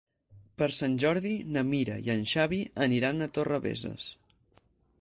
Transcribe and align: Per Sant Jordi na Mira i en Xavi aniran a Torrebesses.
Per 0.61 0.67
Sant 0.77 0.95
Jordi 1.03 1.33
na 1.57 1.63
Mira 1.73 1.99
i 2.07 2.11
en 2.15 2.25
Xavi 2.33 2.61
aniran 2.89 3.27
a 3.27 3.31
Torrebesses. 3.37 4.09